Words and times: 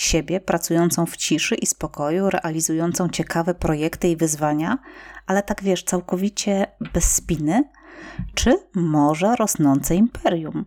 Siebie 0.00 0.40
pracującą 0.40 1.06
w 1.06 1.16
ciszy 1.16 1.54
i 1.54 1.66
spokoju, 1.66 2.30
realizującą 2.30 3.08
ciekawe 3.08 3.54
projekty 3.54 4.08
i 4.08 4.16
wyzwania, 4.16 4.78
ale 5.26 5.42
tak 5.42 5.62
wiesz, 5.62 5.82
całkowicie 5.82 6.66
bez 6.92 7.14
spiny, 7.14 7.64
czy 8.34 8.56
może 8.74 9.36
rosnące 9.36 9.94
imperium? 9.94 10.64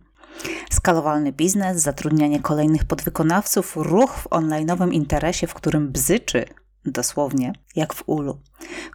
Skalowalny 0.72 1.32
biznes, 1.32 1.82
zatrudnianie 1.82 2.40
kolejnych 2.40 2.84
podwykonawców, 2.84 3.76
ruch 3.76 4.10
w 4.18 4.28
online'owym 4.28 4.92
interesie, 4.92 5.46
w 5.46 5.54
którym 5.54 5.92
bzyczy, 5.92 6.44
dosłownie, 6.84 7.52
jak 7.76 7.94
w 7.94 8.02
ulu. 8.06 8.40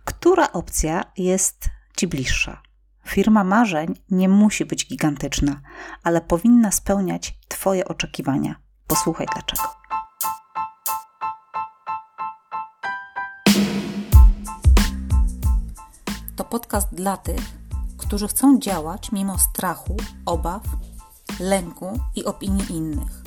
Która 0.05 0.51
opcja 0.51 1.03
jest 1.17 1.65
Ci 1.95 2.07
bliższa? 2.07 2.61
Firma 3.07 3.43
marzeń 3.43 3.93
nie 4.11 4.29
musi 4.29 4.65
być 4.65 4.87
gigantyczna, 4.87 5.61
ale 6.03 6.21
powinna 6.21 6.71
spełniać 6.71 7.39
Twoje 7.47 7.87
oczekiwania. 7.87 8.55
Posłuchaj 8.87 9.27
dlaczego. 9.33 9.86
To 16.37 16.43
podcast 16.43 16.87
dla 16.91 17.17
tych, 17.17 17.41
którzy 17.97 18.27
chcą 18.27 18.59
działać 18.59 19.11
mimo 19.11 19.37
strachu, 19.37 19.97
obaw, 20.25 20.61
lęku 21.39 21.99
i 22.15 22.25
opinii 22.25 22.71
innych. 22.71 23.23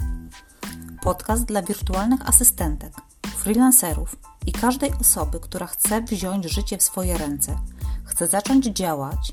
Podcast 1.02 1.44
dla 1.44 1.62
wirtualnych 1.62 2.28
asystentek, 2.28 2.92
freelancerów 3.36 4.16
i 4.46 4.52
każdej 4.52 4.92
osoby, 5.00 5.40
która 5.40 5.66
chce 5.66 6.02
wziąć 6.02 6.44
życie 6.44 6.78
w 6.78 6.82
swoje 6.82 7.18
ręce, 7.18 7.58
chce 8.04 8.28
zacząć 8.28 8.66
działać, 8.66 9.32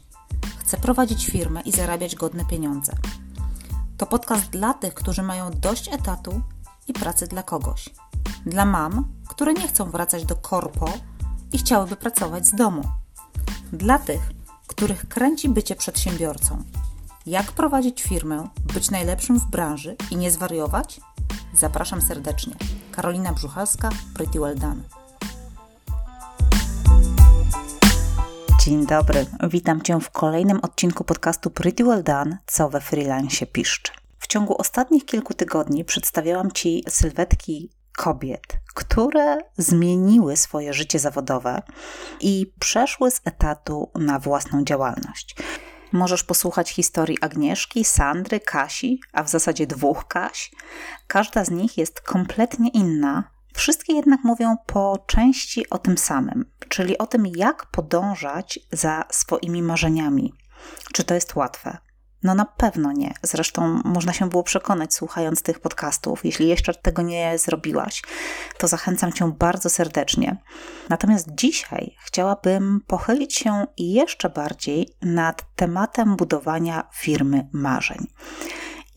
chce 0.58 0.78
prowadzić 0.78 1.26
firmę 1.26 1.62
i 1.62 1.72
zarabiać 1.72 2.16
godne 2.16 2.46
pieniądze. 2.46 2.94
To 3.98 4.06
podcast 4.06 4.50
dla 4.50 4.74
tych, 4.74 4.94
którzy 4.94 5.24
mają 5.24 5.52
dość 5.52 5.94
etatu 5.94 6.42
i 6.88 6.94
pracy 6.94 7.28
dla 7.28 7.44
kogoś. 7.44 7.90
Dla 8.46 8.66
mam, 8.66 9.14
które 9.28 9.54
nie 9.54 9.68
chcą 9.68 9.92
wracać 9.92 10.26
do 10.26 10.36
korpo 10.36 10.94
i 11.54 11.58
chciałyby 11.58 11.96
pracować 11.96 12.48
z 12.48 12.56
domu 12.56 12.84
dla 13.74 14.00
tych, 14.00 14.22
których 14.68 15.08
kręci 15.08 15.50
bycie 15.50 15.76
przedsiębiorcą. 15.76 16.64
Jak 17.26 17.52
prowadzić 17.52 18.04
firmę, 18.04 18.48
być 18.74 18.92
najlepszym 18.92 19.40
w 19.40 19.46
branży 19.46 19.96
i 20.12 20.16
nie 20.16 20.32
zwariować? 20.32 21.02
Zapraszam 21.54 22.02
serdecznie. 22.02 22.56
Karolina 22.92 23.34
Brzuchalska, 23.34 23.90
Pretty 24.14 24.40
Well 24.40 24.60
Done. 24.60 24.82
Dzień 28.66 28.86
dobry, 28.86 29.26
witam 29.50 29.82
Cię 29.82 30.00
w 30.00 30.10
kolejnym 30.10 30.60
odcinku 30.62 31.04
podcastu 31.04 31.50
Pretty 31.50 31.84
Well 31.84 32.04
Done, 32.04 32.38
co 32.46 32.70
we 32.70 32.82
freelance 32.82 33.46
piszczy. 33.46 33.92
W 34.20 34.28
ciągu 34.28 34.58
ostatnich 34.58 35.06
kilku 35.06 35.34
tygodni 35.34 35.86
przedstawiałam 35.86 36.52
Ci 36.52 36.84
sylwetki 36.90 37.70
kobiet, 37.98 38.58
które 38.74 39.38
zmieniły 39.58 40.38
swoje 40.38 40.74
życie 40.74 41.00
zawodowe 41.00 41.62
i 42.20 42.54
przeszły 42.60 43.12
z 43.12 43.22
etatu 43.26 43.92
na 43.96 44.20
własną 44.20 44.64
działalność. 44.64 45.36
Możesz 45.92 46.24
posłuchać 46.24 46.70
historii 46.70 47.18
Agnieszki, 47.22 47.86
Sandry, 47.86 48.40
Kasi, 48.40 49.00
a 49.14 49.24
w 49.24 49.30
zasadzie 49.30 49.68
dwóch 49.68 50.08
Kaś. 50.08 50.52
Każda 51.08 51.46
z 51.46 51.50
nich 51.50 51.78
jest 51.78 52.02
kompletnie 52.02 52.70
inna. 52.70 53.24
Wszystkie 53.54 53.94
jednak 53.94 54.24
mówią 54.24 54.56
po 54.66 55.04
części 55.08 55.70
o 55.70 55.78
tym 55.78 55.98
samym, 55.98 56.46
czyli 56.70 56.98
o 56.98 57.08
tym, 57.08 57.28
jak 57.28 57.66
podążać 57.66 58.60
za 58.72 59.04
swoimi 59.12 59.62
marzeniami. 59.62 60.34
Czy 60.94 61.04
to 61.04 61.14
jest 61.14 61.36
łatwe? 61.36 61.78
No 62.28 62.36
na 62.36 62.46
pewno 62.46 62.92
nie. 62.92 63.14
Zresztą 63.22 63.82
można 63.86 64.14
się 64.14 64.30
było 64.30 64.44
przekonać 64.44 64.94
słuchając 64.94 65.42
tych 65.42 65.60
podcastów. 65.60 66.26
Jeśli 66.26 66.48
jeszcze 66.48 66.74
tego 66.74 67.02
nie 67.02 67.38
zrobiłaś, 67.38 68.02
to 68.58 68.68
zachęcam 68.68 69.14
cię 69.14 69.32
bardzo 69.40 69.70
serdecznie. 69.70 70.38
Natomiast 70.90 71.28
dzisiaj 71.32 71.96
chciałabym 72.06 72.82
pochylić 72.88 73.36
się 73.36 73.66
jeszcze 73.78 74.30
bardziej 74.30 74.90
nad 75.02 75.56
tematem 75.56 76.16
budowania 76.16 76.90
firmy 76.94 77.48
marzeń. 77.54 78.08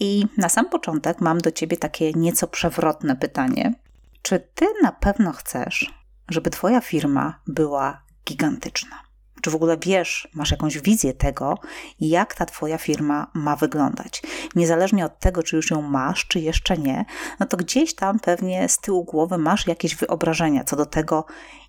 I 0.01 0.27
na 0.37 0.49
sam 0.49 0.69
początek 0.69 1.21
mam 1.21 1.39
do 1.39 1.51
ciebie 1.53 1.77
takie 1.77 2.13
nieco 2.13 2.47
przewrotne 2.47 3.17
pytanie. 3.17 3.75
Czy 4.23 4.41
ty 4.55 4.67
na 4.83 4.93
pewno 4.93 5.33
chcesz, 5.33 5.95
żeby 6.29 6.51
twoja 6.51 6.81
firma 6.81 7.41
była 7.47 8.03
gigantyczna? 8.27 9.10
Czy 9.43 9.51
w 9.51 9.55
ogóle 9.55 9.77
wiesz, 9.77 10.29
masz 10.35 10.51
jakąś 10.51 10.79
wizję 10.79 11.13
tego, 11.13 11.59
jak 12.01 12.35
ta 12.35 12.47
Twoja 12.47 12.79
firma 12.79 13.31
ma 13.35 13.57
wyglądać? 13.57 14.23
Niezależnie 14.55 15.05
od 15.05 15.19
tego, 15.19 15.43
czy 15.43 15.57
już 15.57 15.71
ją 15.71 15.83
masz, 15.83 16.27
czy 16.27 16.41
jeszcze 16.41 16.79
nie, 16.79 17.05
no 17.41 17.47
to 17.47 17.57
gdzieś 17.57 17.95
tam 17.95 18.21
pewnie 18.21 18.69
z 18.69 18.79
tyłu 18.79 19.05
głowy 19.05 19.39
masz 19.39 19.67
jakieś 19.67 19.97
wyobrażenia 19.97 20.65
co 20.65 20.77
do 20.77 20.87
tego, 20.87 21.25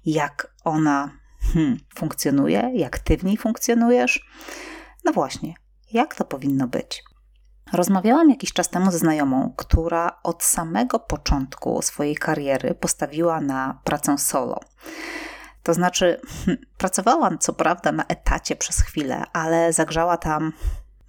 jak 0.05 0.53
ona 0.63 1.11
hmm, 1.53 1.77
funkcjonuje, 1.95 2.71
jak 2.73 2.99
Ty 2.99 3.17
w 3.17 3.23
niej 3.23 3.37
funkcjonujesz. 3.37 4.29
No 5.05 5.11
właśnie, 5.11 5.53
jak 5.91 6.15
to 6.15 6.25
powinno 6.25 6.67
być? 6.67 7.03
Rozmawiałam 7.73 8.29
jakiś 8.29 8.53
czas 8.53 8.69
temu 8.69 8.91
ze 8.91 8.97
znajomą, 8.97 9.53
która 9.57 10.19
od 10.23 10.43
samego 10.43 10.99
początku 10.99 11.81
swojej 11.81 12.15
kariery 12.15 12.75
postawiła 12.75 13.41
na 13.41 13.79
pracę 13.83 14.17
solo. 14.17 14.59
To 15.63 15.73
znaczy, 15.73 16.21
hmm, 16.45 16.65
pracowałam 16.77 17.39
co 17.39 17.53
prawda 17.53 17.91
na 17.91 18.05
etacie 18.05 18.55
przez 18.55 18.81
chwilę, 18.81 19.23
ale 19.33 19.73
zagrzała 19.73 20.17
tam 20.17 20.53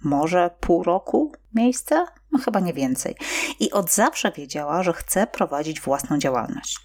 może 0.03 0.51
pół 0.59 0.83
roku 0.83 1.31
miejsce? 1.53 2.05
No 2.31 2.39
chyba 2.39 2.59
nie 2.59 2.73
więcej. 2.73 3.15
I 3.59 3.71
od 3.71 3.91
zawsze 3.91 4.31
wiedziała, 4.31 4.83
że 4.83 4.93
chce 4.93 5.27
prowadzić 5.27 5.81
własną 5.81 6.17
działalność. 6.17 6.79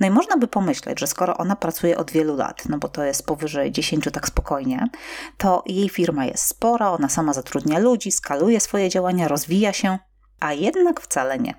No 0.00 0.06
i 0.06 0.10
można 0.10 0.36
by 0.36 0.48
pomyśleć, 0.48 1.00
że 1.00 1.06
skoro 1.06 1.36
ona 1.36 1.56
pracuje 1.56 1.98
od 1.98 2.10
wielu 2.10 2.36
lat, 2.36 2.68
no 2.68 2.78
bo 2.78 2.88
to 2.88 3.04
jest 3.04 3.26
powyżej 3.26 3.72
10 3.72 4.08
tak 4.12 4.26
spokojnie, 4.26 4.88
to 5.36 5.62
jej 5.66 5.88
firma 5.88 6.24
jest 6.24 6.44
spora, 6.44 6.90
ona 6.90 7.08
sama 7.08 7.32
zatrudnia 7.32 7.78
ludzi, 7.78 8.12
skaluje 8.12 8.60
swoje 8.60 8.88
działania, 8.88 9.28
rozwija 9.28 9.72
się, 9.72 9.98
a 10.40 10.52
jednak 10.52 11.00
wcale 11.00 11.38
nie. 11.38 11.54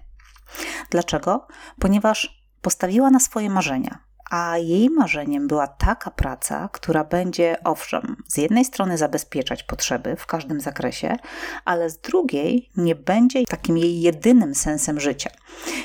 Dlaczego? 0.90 1.48
Ponieważ 1.80 2.44
postawiła 2.62 3.10
na 3.10 3.20
swoje 3.20 3.50
marzenia 3.50 4.09
a 4.30 4.58
jej 4.58 4.90
marzeniem 4.90 5.48
była 5.48 5.68
taka 5.68 6.12
praca, 6.12 6.70
która 6.72 7.04
będzie, 7.04 7.58
owszem, 7.64 8.16
z 8.28 8.38
jednej 8.38 8.66
strony 8.66 8.98
zabezpieczać 8.98 9.64
potrzeby 9.64 10.16
w 10.16 10.26
każdym 10.26 10.62
zakresie, 10.62 11.18
ale 11.66 11.90
z 11.90 11.98
drugiej 11.98 12.70
nie 12.78 12.96
będzie 12.96 13.46
takim 13.46 13.78
jej 13.78 14.02
jedynym 14.02 14.56
sensem 14.56 15.00
życia. 15.00 15.30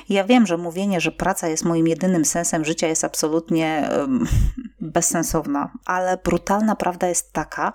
Ja 0.09 0.25
wiem, 0.25 0.47
że 0.47 0.57
mówienie, 0.57 1.01
że 1.01 1.13
praca 1.13 1.49
jest 1.49 1.65
moim 1.65 1.89
jedynym 1.89 2.25
sensem 2.25 2.65
życia 2.65 2.87
jest 2.87 3.05
absolutnie 3.05 3.89
bezsensowna, 4.81 5.73
ale 5.85 6.19
brutalna 6.25 6.77
prawda 6.77 7.09
jest 7.09 7.33
taka, 7.33 7.73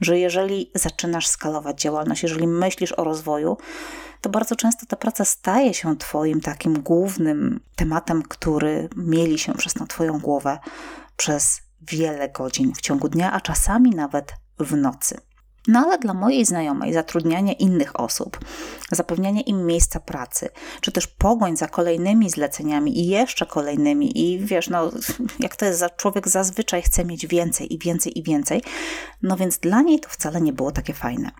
że 0.00 0.18
jeżeli 0.18 0.70
zaczynasz 0.74 1.26
skalować 1.26 1.80
działalność, 1.80 2.22
jeżeli 2.22 2.46
myślisz 2.46 2.92
o 2.92 3.04
rozwoju, 3.04 3.56
to 4.20 4.28
bardzo 4.28 4.56
często 4.56 4.86
ta 4.86 4.96
praca 4.96 5.24
staje 5.24 5.74
się 5.74 5.96
Twoim 5.96 6.40
takim 6.40 6.82
głównym 6.82 7.60
tematem, 7.76 8.22
który 8.22 8.88
mieli 8.96 9.38
się 9.38 9.54
przez 9.54 9.74
tą 9.74 9.86
Twoją 9.86 10.18
głowę 10.18 10.58
przez 11.16 11.60
wiele 11.82 12.28
godzin 12.28 12.74
w 12.74 12.80
ciągu 12.80 13.08
dnia, 13.08 13.32
a 13.32 13.40
czasami 13.40 13.90
nawet 13.90 14.32
w 14.58 14.76
nocy. 14.76 15.20
No 15.68 15.80
ale 15.80 15.98
dla 15.98 16.14
mojej 16.14 16.44
znajomej 16.44 16.92
zatrudnianie 16.92 17.52
innych 17.52 18.00
osób, 18.00 18.38
zapewnianie 18.90 19.40
im 19.40 19.66
miejsca 19.66 20.00
pracy, 20.00 20.48
czy 20.80 20.92
też 20.92 21.06
pogoń 21.06 21.56
za 21.56 21.68
kolejnymi 21.68 22.30
zleceniami 22.30 22.98
i 22.98 23.06
jeszcze 23.06 23.46
kolejnymi, 23.46 24.18
i 24.18 24.38
wiesz, 24.38 24.68
no 24.68 24.90
jak 25.38 25.56
to 25.56 25.64
jest, 25.64 25.84
człowiek 25.96 26.28
zazwyczaj 26.28 26.82
chce 26.82 27.04
mieć 27.04 27.26
więcej 27.26 27.74
i 27.74 27.78
więcej 27.78 28.18
i 28.18 28.22
więcej, 28.22 28.62
no 29.22 29.36
więc 29.36 29.58
dla 29.58 29.82
niej 29.82 30.00
to 30.00 30.08
wcale 30.08 30.40
nie 30.40 30.52
było 30.52 30.72
takie 30.72 30.94
fajne. 30.94 31.30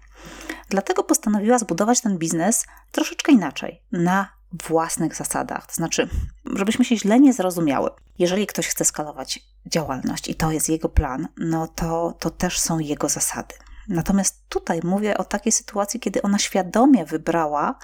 Dlatego 0.71 1.05
postanowiła 1.05 1.59
zbudować 1.59 2.01
ten 2.01 2.19
biznes 2.19 2.67
troszeczkę 2.93 3.33
inaczej, 3.33 3.83
na 3.93 4.29
własnych 4.53 5.15
zasadach. 5.15 5.67
To 5.67 5.75
znaczy, 5.75 6.09
żebyśmy 6.57 6.85
się 6.85 6.97
źle 6.97 7.21
nie 7.21 7.33
zrozumiały. 7.33 7.91
Jeżeli 8.19 8.47
ktoś 8.47 8.69
chce 8.69 8.85
skalować 8.85 9.41
działalność 9.67 10.29
i 10.29 10.35
to 10.35 10.51
jest 10.51 10.69
jego 10.69 10.89
plan, 10.89 11.29
no 11.37 11.69
to, 11.69 12.15
to 12.19 12.31
też 12.31 12.59
są 12.59 12.79
jego 12.79 13.09
zasady. 13.09 13.55
Natomiast 13.89 14.49
tutaj 14.49 14.81
mówię 14.85 15.19
o 15.19 15.25
takiej 15.25 15.53
sytuacji, 15.53 16.01
kiedy 16.01 16.23
ona 16.23 16.39
świadomie 16.39 17.05
wybrała, 17.05 17.79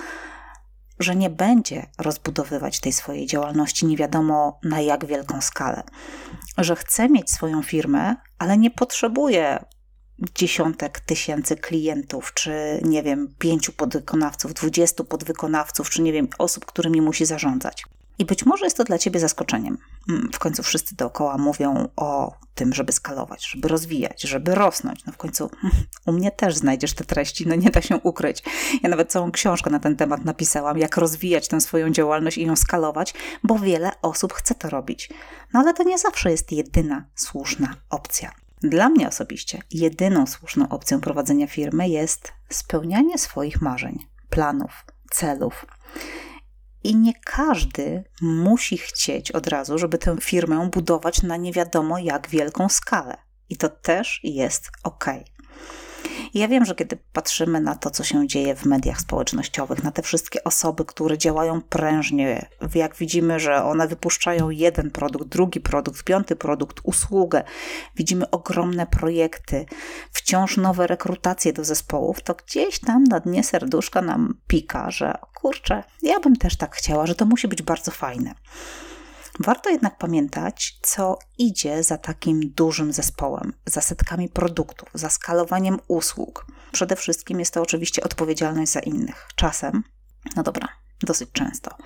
że 0.99 1.17
nie 1.17 1.31
będzie 1.31 1.87
rozbudowywać 1.99 2.81
tej 2.81 2.93
swojej 2.93 3.27
działalności 3.27 3.87
nie 3.87 3.97
wiadomo 3.97 4.61
na 4.63 4.81
jak 4.81 5.07
wielką 5.07 5.41
skalę, 5.41 5.83
że 6.59 6.77
chce 6.77 7.09
mieć 7.09 7.31
swoją 7.31 7.63
firmę, 7.63 8.17
ale 8.39 8.59
nie 8.59 8.71
potrzebuje 8.71 9.65
dziesiątek 10.35 11.01
tysięcy 11.01 11.57
klientów, 11.57 12.35
czy 12.35 12.81
nie 12.85 13.03
wiem, 13.03 13.35
pięciu 13.39 13.73
podwykonawców, 13.73 14.55
dwudziestu 14.55 15.05
podwykonawców, 15.05 15.91
czy 15.91 16.03
nie 16.03 16.13
wiem, 16.13 16.29
osób, 16.39 16.65
którymi 16.65 17.01
musi 17.01 17.27
zarządzać. 17.27 17.85
I 18.19 18.25
być 18.25 18.47
może 18.47 18.67
jest 18.67 18.77
to 18.77 18.85
dla 18.85 18.99
ciebie 18.99 19.21
zaskoczeniem. 19.21 19.79
Mm, 20.09 20.31
w 20.33 20.39
końcu 20.39 20.63
wszyscy 20.63 20.97
dookoła 20.97 21.39
mówią 21.39 21.89
o 21.97 22.35
tym, 22.55 22.73
żeby 22.73 22.93
skalować, 22.93 23.47
żeby 23.47 23.69
rozwijać, 23.69 24.23
żeby 24.23 24.55
rosnąć. 24.55 25.05
No 25.05 25.13
w 25.13 25.17
końcu 25.17 25.51
u 26.07 26.13
mnie 26.13 26.31
też 26.31 26.55
znajdziesz 26.55 26.95
te 26.95 27.05
treści, 27.05 27.47
no 27.47 27.55
nie 27.55 27.71
da 27.71 27.83
się 27.83 27.97
ukryć. 27.97 28.43
Ja 28.83 28.89
nawet 28.89 29.13
całą 29.13 29.33
książkę 29.33 29.71
na 29.71 29.79
ten 29.79 29.97
temat 29.97 30.25
napisałam, 30.25 30.79
jak 30.79 30.97
rozwijać 30.97 31.49
tę 31.49 31.61
swoją 31.61 31.91
działalność 31.91 32.39
i 32.39 32.47
ją 32.47 32.57
skalować, 32.57 33.15
bo 33.43 33.59
wiele 33.59 33.93
osób 34.03 34.33
chce 34.33 34.55
to 34.55 34.71
robić. 34.71 35.09
No 35.53 35.61
ale 35.61 35.75
to 35.75 35.83
nie 35.83 35.99
zawsze 35.99 36.31
jest 36.31 36.53
jedyna 36.53 37.05
słuszna 37.15 37.75
opcja. 37.91 38.46
Dla 38.63 38.89
mnie 38.89 39.09
osobiście 39.09 39.63
jedyną 39.71 40.27
słuszną 40.27 40.69
opcją 40.69 41.01
prowadzenia 41.01 41.47
firmy 41.47 41.89
jest 41.89 42.33
spełnianie 42.51 43.19
swoich 43.19 43.61
marzeń, 43.61 43.99
planów, 44.31 44.85
celów. 45.11 45.67
I 46.85 46.97
nie 46.97 47.13
każdy 47.25 48.05
musi 48.21 48.79
chcieć 48.79 49.33
od 49.33 49.47
razu, 49.47 49.79
żeby 49.79 49.99
tę 49.99 50.17
firmę 50.21 50.69
budować 50.73 51.23
na 51.23 51.37
nie 51.37 51.53
wiadomo 51.53 51.99
jak 51.99 52.29
wielką 52.29 52.69
skalę. 52.69 53.17
I 53.49 53.57
to 53.57 53.69
też 53.69 54.21
jest 54.25 54.71
ok. 54.83 55.05
Ja 56.35 56.49
wiem, 56.49 56.65
że 56.65 56.75
kiedy 56.75 56.99
patrzymy 57.13 57.61
na 57.61 57.75
to, 57.75 57.91
co 57.91 58.05
się 58.05 58.27
dzieje 58.27 58.57
w 58.57 58.65
mediach 58.65 59.01
społecznościowych, 59.01 59.83
na 59.83 59.91
te 59.93 60.03
wszystkie 60.03 60.45
osoby, 60.45 60.85
które 60.85 61.19
działają 61.19 61.63
prężnie, 61.63 62.49
jak 62.75 62.97
widzimy, 62.97 63.41
że 63.41 63.65
one 63.65 63.89
wypuszczają 63.89 64.51
jeden 64.51 64.91
produkt, 64.91 65.29
drugi 65.29 65.61
produkt, 65.61 66.05
piąty 66.05 66.37
produkt, 66.37 66.81
usługę, 66.83 67.45
widzimy 67.97 68.31
ogromne 68.31 68.87
projekty, 68.87 69.67
wciąż 70.13 70.57
nowe 70.57 70.87
rekrutacje 70.87 71.53
do 71.53 71.65
zespołów, 71.65 72.21
to 72.21 72.35
gdzieś 72.35 72.79
tam 72.79 73.05
na 73.05 73.21
dnie 73.21 73.45
serduszka 73.45 74.03
nam 74.03 74.35
pika, 74.47 74.91
że 74.91 75.19
kurczę, 75.35 75.85
ja 76.03 76.21
bym 76.21 76.37
też 76.37 76.57
tak 76.57 76.77
chciała, 76.77 77.07
że 77.07 77.15
to 77.15 77.25
musi 77.25 77.49
być 77.49 77.63
bardzo 77.63 77.91
fajne. 77.91 78.35
Warto 79.41 79.71
jednak 79.71 79.99
pamiętać, 79.99 80.79
co 80.83 81.19
idzie 81.39 81.83
za 81.83 81.99
takim 81.99 82.41
dużym 82.51 82.93
zespołem, 82.93 83.53
za 83.67 83.81
setkami 83.81 84.29
produktów, 84.29 84.89
za 84.95 85.11
skalowaniem 85.11 85.79
usług. 85.89 86.47
Przede 86.73 86.97
wszystkim 86.97 87.41
jest 87.41 87.55
to 87.55 87.63
oczywiście 87.63 88.05
odpowiedzialność 88.05 88.73
za 88.73 88.81
innych. 88.81 89.29
Czasem, 89.35 89.83
no 90.37 90.43
dobra, 90.43 90.69
dosyć 91.01 91.33
często, 91.33 91.77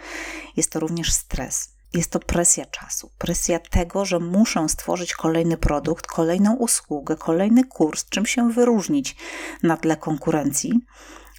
jest 0.57 0.73
to 0.73 0.81
również 0.81 1.13
stres. 1.13 1.77
Jest 1.93 2.11
to 2.11 2.21
presja 2.21 2.67
czasu, 2.67 3.11
presja 3.19 3.59
tego, 3.59 4.05
że 4.05 4.19
muszę 4.19 4.69
stworzyć 4.69 5.15
kolejny 5.15 5.57
produkt, 5.57 6.07
kolejną 6.07 6.57
usługę, 6.57 7.17
kolejny 7.17 7.65
kurs, 7.65 8.05
czym 8.09 8.27
się 8.27 8.53
wyróżnić 8.53 9.17
na 9.63 9.77
tle 9.77 9.97
konkurencji. 9.97 10.81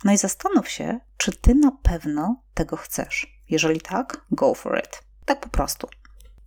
No 0.03 0.11
i 0.11 0.17
zastanów 0.17 0.69
się, 0.69 0.99
czy 1.17 1.31
ty 1.31 1.55
na 1.55 1.71
pewno 1.83 2.43
tego 2.53 2.77
chcesz. 2.77 3.41
Jeżeli 3.49 3.81
tak, 3.81 4.25
go 4.31 4.55
for 4.55 4.79
it. 4.79 5.03
Tak 5.25 5.39
po 5.39 5.49
prostu 5.49 5.87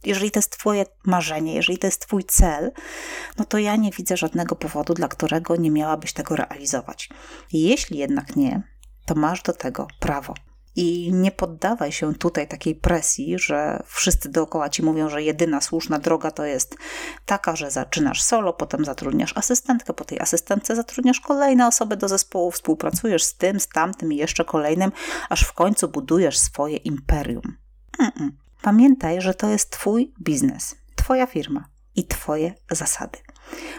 jeżeli 0.06 0.30
to 0.30 0.38
jest 0.38 0.58
Twoje 0.58 0.86
marzenie, 1.04 1.54
jeżeli 1.54 1.78
to 1.78 1.86
jest 1.86 2.06
Twój 2.06 2.24
cel, 2.24 2.72
no 3.38 3.44
to 3.44 3.58
ja 3.58 3.76
nie 3.76 3.90
widzę 3.90 4.16
żadnego 4.16 4.56
powodu, 4.56 4.94
dla 4.94 5.08
którego 5.08 5.56
nie 5.56 5.70
miałabyś 5.70 6.12
tego 6.12 6.36
realizować. 6.36 7.08
Jeśli 7.52 7.98
jednak 7.98 8.36
nie, 8.36 8.62
to 9.06 9.14
masz 9.14 9.42
do 9.42 9.52
tego 9.52 9.86
prawo. 10.00 10.34
I 10.76 11.12
nie 11.12 11.30
poddawaj 11.30 11.92
się 11.92 12.14
tutaj 12.14 12.48
takiej 12.48 12.74
presji, 12.74 13.38
że 13.38 13.82
wszyscy 13.86 14.28
dookoła 14.28 14.68
ci 14.68 14.82
mówią, 14.82 15.08
że 15.08 15.22
jedyna 15.22 15.60
słuszna 15.60 15.98
droga 15.98 16.30
to 16.30 16.44
jest 16.44 16.76
taka, 17.26 17.56
że 17.56 17.70
zaczynasz 17.70 18.22
solo, 18.22 18.52
potem 18.52 18.84
zatrudniasz 18.84 19.36
asystentkę, 19.36 19.92
po 19.92 20.04
tej 20.04 20.20
asystentce 20.20 20.76
zatrudniasz 20.76 21.20
kolejne 21.20 21.66
osoby 21.66 21.96
do 21.96 22.08
zespołu, 22.08 22.50
współpracujesz 22.50 23.24
z 23.24 23.36
tym, 23.36 23.60
z 23.60 23.68
tamtym 23.68 24.12
i 24.12 24.16
jeszcze 24.16 24.44
kolejnym, 24.44 24.92
aż 25.28 25.42
w 25.42 25.52
końcu 25.52 25.88
budujesz 25.88 26.38
swoje 26.38 26.76
imperium. 26.76 27.56
Mm-mm. 28.00 28.43
Pamiętaj, 28.64 29.20
że 29.20 29.34
to 29.34 29.48
jest 29.48 29.70
Twój 29.70 30.14
biznes, 30.20 30.76
Twoja 30.96 31.26
firma 31.26 31.68
i 31.96 32.06
Twoje 32.06 32.54
zasady. 32.70 33.18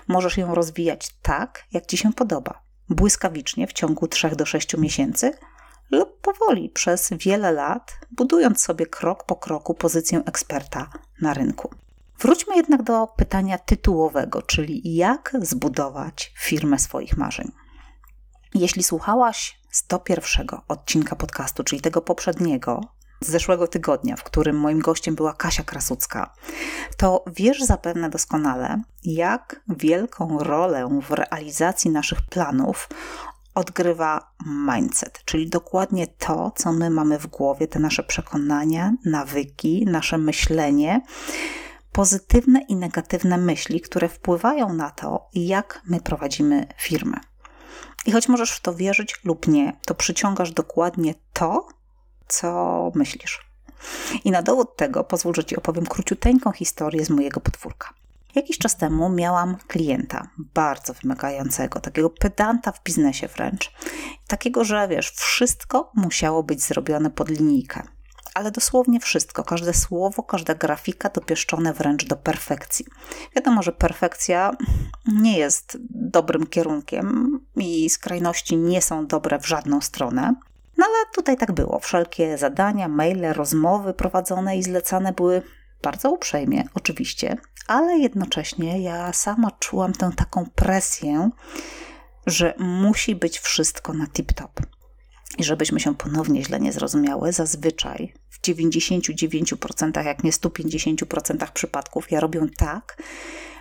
Możesz 0.08 0.38
ją 0.38 0.56
rozwijać 0.56 1.10
tak, 1.22 1.66
jak 1.72 1.86
Ci 1.86 1.98
się 1.98 2.14
podoba, 2.14 2.62
błyskawicznie 2.90 3.68
w 3.68 3.74
ciągu 3.74 4.08
3 4.08 4.30
do 4.30 4.46
6 4.46 4.78
miesięcy 4.78 5.32
lub 5.92 6.22
powoli 6.22 6.70
przez 6.70 7.10
wiele 7.14 7.52
lat, 7.52 8.00
budując 8.12 8.62
sobie 8.62 8.86
krok 8.86 9.24
po 9.24 9.36
kroku 9.36 9.74
pozycję 9.74 10.22
eksperta 10.26 10.90
na 11.22 11.34
rynku. 11.34 11.70
Wróćmy 12.20 12.56
jednak 12.56 12.84
do 12.84 13.08
pytania 13.08 13.58
tytułowego, 13.58 14.42
czyli 14.42 14.96
jak 14.96 15.32
zbudować 15.42 16.34
firmę 16.40 16.80
swoich 16.80 17.18
marzeń. 17.18 17.52
Jeśli 18.54 18.84
słuchałaś 18.84 19.60
101 19.72 20.48
odcinka 20.68 21.16
podcastu, 21.16 21.64
czyli 21.64 21.82
tego 21.82 22.02
poprzedniego, 22.02 22.94
z 23.21 23.29
zeszłego 23.29 23.67
tygodnia, 23.67 24.15
w 24.15 24.23
którym 24.23 24.59
moim 24.59 24.79
gościem 24.79 25.15
była 25.15 25.33
Kasia 25.33 25.63
Krasucka, 25.63 26.33
to 26.97 27.23
wiesz 27.27 27.63
zapewne 27.63 28.09
doskonale, 28.09 28.81
jak 29.03 29.62
wielką 29.67 30.39
rolę 30.39 31.00
w 31.01 31.12
realizacji 31.12 31.91
naszych 31.91 32.22
planów 32.22 32.89
odgrywa 33.55 34.31
mindset, 34.45 35.22
czyli 35.25 35.50
dokładnie 35.50 36.07
to, 36.07 36.51
co 36.55 36.74
my 36.74 36.89
mamy 36.89 37.19
w 37.19 37.27
głowie, 37.27 37.67
te 37.67 37.79
nasze 37.79 38.03
przekonania, 38.03 38.93
nawyki, 39.05 39.86
nasze 39.86 40.17
myślenie, 40.17 41.01
pozytywne 41.91 42.62
i 42.62 42.75
negatywne 42.75 43.38
myśli, 43.38 43.81
które 43.81 44.10
wpływają 44.10 44.74
na 44.74 44.89
to, 44.89 45.29
jak 45.34 45.81
my 45.86 46.01
prowadzimy 46.01 46.67
firmę. 46.77 47.17
I 48.05 48.12
choć 48.12 48.27
możesz 48.27 48.51
w 48.51 48.62
to 48.62 48.75
wierzyć 48.75 49.19
lub 49.24 49.48
nie, 49.48 49.74
to 49.86 49.95
przyciągasz 49.95 50.51
dokładnie 50.51 51.13
to, 51.34 51.67
co 52.27 52.91
myślisz. 52.96 53.46
I 54.24 54.32
na 54.32 54.41
dowód 54.41 54.75
tego 54.75 55.03
pozwól, 55.03 55.34
że 55.36 55.46
Ci 55.46 55.55
opowiem 55.55 55.86
króciuteńką 55.86 56.51
historię 56.51 57.05
z 57.05 57.10
mojego 57.10 57.41
podwórka. 57.41 57.94
Jakiś 58.36 58.58
czas 58.58 58.77
temu 58.77 59.10
miałam 59.10 59.58
klienta 59.67 60.27
bardzo 60.38 60.94
wymagającego, 60.94 61.79
takiego 61.79 62.10
pedanta 62.10 62.72
w 62.72 62.84
biznesie 62.84 63.27
wręcz. 63.27 63.72
Takiego, 64.27 64.63
że 64.63 64.88
wiesz, 64.88 65.12
wszystko 65.12 65.91
musiało 65.94 66.44
być 66.44 66.62
zrobione 66.62 67.12
pod 67.12 67.29
linijkę. 67.29 67.84
Ale 68.34 68.51
dosłownie 68.51 69.00
wszystko, 69.00 69.44
każde 69.44 69.74
słowo, 69.74 70.24
każda 70.24 70.55
grafika 70.55 71.10
dopieszczone 71.10 71.74
wręcz 71.74 72.05
do 72.05 72.15
perfekcji. 72.15 72.86
Wiadomo, 73.36 73.63
że 73.63 73.72
perfekcja 73.72 74.51
nie 75.08 75.38
jest 75.38 75.77
dobrym 75.89 76.48
kierunkiem 76.48 77.39
i 77.55 77.89
skrajności 77.89 78.58
nie 78.58 78.82
są 78.82 79.08
dobre 79.08 79.39
w 79.39 79.48
żadną 79.48 79.82
stronę. 79.82 80.36
No 80.77 80.86
ale 80.86 81.05
tutaj 81.13 81.38
tak 81.38 81.51
było. 81.51 81.79
Wszelkie 81.79 82.38
zadania, 82.38 82.88
maile, 82.88 83.34
rozmowy 83.34 83.94
prowadzone 83.94 84.58
i 84.58 84.63
zlecane 84.63 85.13
były 85.13 85.41
bardzo 85.82 86.12
uprzejmie, 86.12 86.63
oczywiście, 86.74 87.38
ale 87.67 87.98
jednocześnie 87.98 88.82
ja 88.82 89.13
sama 89.13 89.51
czułam 89.51 89.94
tę 89.94 90.12
taką 90.15 90.46
presję, 90.55 91.29
że 92.25 92.53
musi 92.60 93.15
być 93.15 93.39
wszystko 93.39 93.94
na 93.94 94.05
tip-top. 94.05 94.62
I 95.38 95.44
żebyśmy 95.44 95.79
się 95.79 95.96
ponownie 95.96 96.44
źle 96.44 96.60
nie 96.60 96.74
zrozumiały, 96.74 97.34
zazwyczaj 97.34 98.13
w 98.29 98.41
99%, 98.41 100.05
jak 100.05 100.24
nie 100.24 100.32
150% 100.32 101.51
przypadków, 101.51 102.12
ja 102.12 102.20
robię 102.20 102.48
tak, 102.58 103.03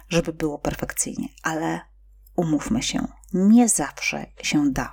żeby 0.09 0.33
było 0.33 0.59
perfekcyjnie, 0.59 1.29
ale 1.43 1.81
umówmy 2.37 2.83
się, 2.83 3.07
nie 3.33 3.69
zawsze 3.69 4.27
się 4.43 4.73
da. 4.73 4.93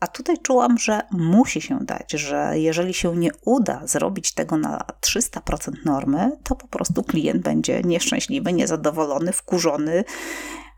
A 0.00 0.06
tutaj 0.06 0.38
czułam, 0.38 0.78
że 0.78 1.02
musi 1.10 1.60
się 1.60 1.78
dać, 1.80 2.12
że 2.12 2.52
jeżeli 2.54 2.94
się 2.94 3.16
nie 3.16 3.30
uda 3.44 3.86
zrobić 3.86 4.34
tego 4.34 4.56
na 4.56 4.84
300% 5.00 5.72
normy, 5.84 6.30
to 6.42 6.54
po 6.54 6.68
prostu 6.68 7.02
klient 7.02 7.42
będzie 7.42 7.82
nieszczęśliwy, 7.82 8.52
niezadowolony, 8.52 9.32
wkurzony. 9.32 10.04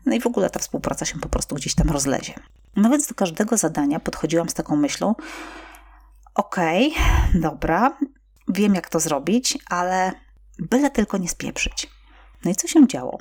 No 0.05 0.15
i 0.15 0.19
w 0.19 0.27
ogóle 0.27 0.49
ta 0.49 0.59
współpraca 0.59 1.05
się 1.05 1.19
po 1.19 1.29
prostu 1.29 1.55
gdzieś 1.55 1.75
tam 1.75 1.89
rozlezie. 1.89 2.33
No 2.75 2.89
więc 2.89 3.07
do 3.07 3.15
każdego 3.15 3.57
zadania 3.57 3.99
podchodziłam 3.99 4.49
z 4.49 4.53
taką 4.53 4.75
myślą: 4.75 5.15
okej, 6.35 6.91
okay, 6.91 7.41
dobra, 7.41 7.97
wiem 8.47 8.75
jak 8.75 8.89
to 8.89 8.99
zrobić, 8.99 9.57
ale 9.69 10.11
byle 10.59 10.89
tylko 10.89 11.17
nie 11.17 11.29
spieprzyć. 11.29 11.89
No 12.45 12.51
i 12.51 12.55
co 12.55 12.67
się 12.67 12.87
działo? 12.87 13.19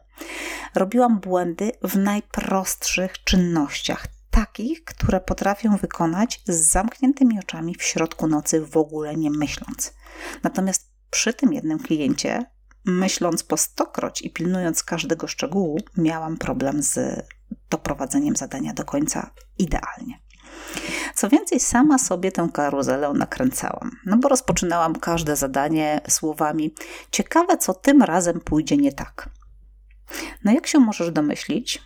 Robiłam 0.74 1.20
błędy 1.20 1.72
w 1.82 1.96
najprostszych 1.96 3.24
czynnościach, 3.24 4.06
takich, 4.32 4.84
które 4.84 5.20
potrafię 5.20 5.76
wykonać 5.80 6.42
z 6.46 6.70
zamkniętymi 6.70 7.38
oczami 7.38 7.74
w 7.78 7.82
środku 7.82 8.26
nocy, 8.26 8.66
w 8.66 8.76
ogóle 8.76 9.16
nie 9.16 9.30
myśląc. 9.30 9.94
Natomiast 10.42 10.92
przy 11.10 11.34
tym 11.34 11.52
jednym 11.52 11.78
kliencie, 11.78 12.44
myśląc 12.84 13.42
po 13.42 13.56
stokroć 13.56 14.22
i 14.22 14.30
pilnując 14.30 14.82
każdego 14.82 15.26
szczegółu, 15.26 15.78
miałam 15.96 16.36
problem 16.36 16.82
z 16.82 17.26
doprowadzeniem 17.70 18.36
zadania 18.36 18.74
do 18.74 18.84
końca 18.84 19.30
idealnie. 19.58 20.22
Co 21.14 21.28
więcej, 21.28 21.60
sama 21.60 21.98
sobie 21.98 22.32
tę 22.32 22.48
karuzelę 22.54 23.12
nakręcałam, 23.12 23.90
no 24.06 24.16
bo 24.16 24.28
rozpoczynałam 24.28 24.96
każde 24.96 25.36
zadanie 25.36 26.00
słowami: 26.08 26.74
Ciekawe, 27.10 27.58
co 27.58 27.74
tym 27.74 28.02
razem 28.02 28.40
pójdzie 28.40 28.76
nie 28.76 28.92
tak. 28.92 29.28
No, 30.44 30.52
jak 30.52 30.66
się 30.66 30.78
możesz 30.78 31.10
domyślić, 31.10 31.82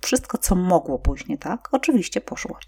wszystko, 0.00 0.38
co 0.38 0.54
mogło 0.54 0.98
pójść 0.98 1.26
nie 1.26 1.38
tak, 1.38 1.68
oczywiście 1.72 2.20
poszło. 2.20 2.58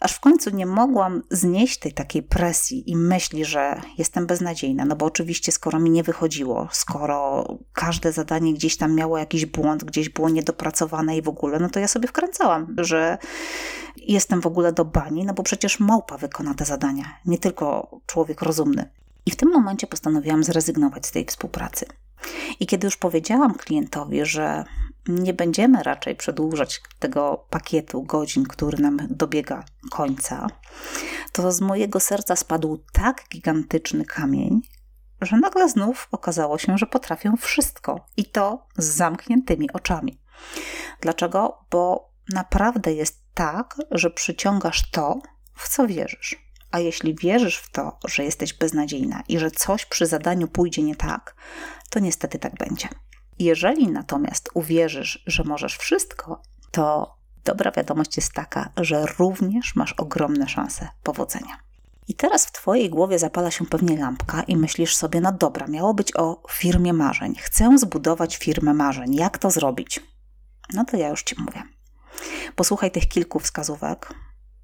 Aż 0.00 0.14
w 0.14 0.20
końcu 0.20 0.50
nie 0.50 0.66
mogłam 0.66 1.22
znieść 1.30 1.78
tej 1.78 1.92
takiej 1.92 2.22
presji 2.22 2.90
i 2.90 2.96
myśli, 2.96 3.44
że 3.44 3.80
jestem 3.98 4.26
beznadziejna. 4.26 4.84
No 4.84 4.96
bo 4.96 5.06
oczywiście, 5.06 5.52
skoro 5.52 5.78
mi 5.78 5.90
nie 5.90 6.02
wychodziło, 6.02 6.68
skoro 6.72 7.46
każde 7.72 8.12
zadanie 8.12 8.54
gdzieś 8.54 8.76
tam 8.76 8.94
miało 8.94 9.18
jakiś 9.18 9.46
błąd, 9.46 9.84
gdzieś 9.84 10.08
było 10.08 10.28
niedopracowane 10.28 11.16
i 11.16 11.22
w 11.22 11.28
ogóle, 11.28 11.58
no 11.58 11.68
to 11.68 11.80
ja 11.80 11.88
sobie 11.88 12.08
wkręcałam, 12.08 12.74
że 12.78 13.18
jestem 13.96 14.40
w 14.40 14.46
ogóle 14.46 14.72
do 14.72 14.84
bani, 14.84 15.24
no 15.24 15.34
bo 15.34 15.42
przecież 15.42 15.80
małpa 15.80 16.18
wykona 16.18 16.54
te 16.54 16.64
zadania, 16.64 17.04
nie 17.24 17.38
tylko 17.38 18.00
człowiek 18.06 18.42
rozumny. 18.42 18.90
I 19.26 19.30
w 19.30 19.36
tym 19.36 19.52
momencie 19.52 19.86
postanowiłam 19.86 20.44
zrezygnować 20.44 21.06
z 21.06 21.10
tej 21.10 21.24
współpracy. 21.24 21.86
I 22.60 22.66
kiedy 22.66 22.86
już 22.86 22.96
powiedziałam 22.96 23.54
klientowi, 23.54 24.24
że 24.24 24.64
nie 25.08 25.34
będziemy 25.34 25.82
raczej 25.82 26.16
przedłużać 26.16 26.80
tego 26.98 27.46
pakietu 27.50 28.02
godzin, 28.02 28.44
który 28.44 28.78
nam 28.78 28.98
dobiega 29.10 29.64
końca, 29.90 30.46
to 31.32 31.52
z 31.52 31.60
mojego 31.60 32.00
serca 32.00 32.36
spadł 32.36 32.84
tak 32.92 33.24
gigantyczny 33.32 34.04
kamień, 34.04 34.60
że 35.20 35.36
nagle 35.36 35.68
znów 35.68 36.08
okazało 36.12 36.58
się, 36.58 36.78
że 36.78 36.86
potrafię 36.86 37.32
wszystko 37.40 38.06
i 38.16 38.24
to 38.24 38.66
z 38.76 38.84
zamkniętymi 38.84 39.72
oczami. 39.72 40.20
Dlaczego? 41.00 41.58
Bo 41.70 42.12
naprawdę 42.28 42.92
jest 42.92 43.22
tak, 43.34 43.76
że 43.90 44.10
przyciągasz 44.10 44.90
to, 44.90 45.18
w 45.54 45.68
co 45.68 45.86
wierzysz. 45.86 46.46
A 46.70 46.78
jeśli 46.78 47.14
wierzysz 47.14 47.58
w 47.58 47.70
to, 47.70 47.98
że 48.04 48.24
jesteś 48.24 48.54
beznadziejna 48.54 49.22
i 49.28 49.38
że 49.38 49.50
coś 49.50 49.86
przy 49.86 50.06
zadaniu 50.06 50.48
pójdzie 50.48 50.82
nie 50.82 50.96
tak, 50.96 51.34
to 51.90 51.98
niestety 51.98 52.38
tak 52.38 52.54
będzie. 52.54 52.88
Jeżeli 53.38 53.88
natomiast 53.88 54.50
uwierzysz, 54.54 55.22
że 55.26 55.44
możesz 55.44 55.76
wszystko, 55.76 56.42
to 56.70 57.16
dobra 57.44 57.70
wiadomość 57.70 58.16
jest 58.16 58.32
taka, 58.32 58.70
że 58.76 59.06
również 59.18 59.76
masz 59.76 59.92
ogromne 59.92 60.48
szanse 60.48 60.88
powodzenia. 61.02 61.66
I 62.08 62.14
teraz 62.14 62.46
w 62.46 62.52
Twojej 62.52 62.90
głowie 62.90 63.18
zapala 63.18 63.50
się 63.50 63.66
pewnie 63.66 63.98
lampka 63.98 64.42
i 64.42 64.56
myślisz 64.56 64.96
sobie, 64.96 65.20
no 65.20 65.32
dobra, 65.32 65.66
miało 65.66 65.94
być 65.94 66.16
o 66.16 66.42
firmie 66.50 66.92
marzeń. 66.92 67.34
Chcę 67.38 67.78
zbudować 67.78 68.36
firmę 68.36 68.74
marzeń. 68.74 69.14
Jak 69.14 69.38
to 69.38 69.50
zrobić? 69.50 70.00
No 70.72 70.84
to 70.84 70.96
ja 70.96 71.08
już 71.08 71.22
Ci 71.22 71.34
mówię. 71.38 71.62
Posłuchaj 72.56 72.90
tych 72.90 73.08
kilku 73.08 73.38
wskazówek, 73.38 74.14